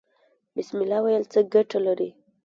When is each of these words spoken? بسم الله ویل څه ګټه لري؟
بسم 0.57 0.77
الله 0.83 0.99
ویل 1.01 1.23
څه 1.33 1.39
ګټه 1.53 1.79
لري؟ 1.85 2.09